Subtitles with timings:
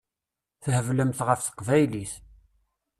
[0.63, 2.13] Theblemt ɣef teqbaylit.